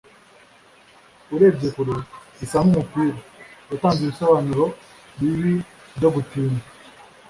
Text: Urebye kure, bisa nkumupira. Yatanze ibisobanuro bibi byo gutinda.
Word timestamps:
Urebye 1.33 1.67
kure, 1.75 1.95
bisa 2.37 2.57
nkumupira. 2.65 3.19
Yatanze 3.69 3.99
ibisobanuro 4.03 4.65
bibi 5.19 5.53
byo 5.97 6.09
gutinda. 6.15 6.63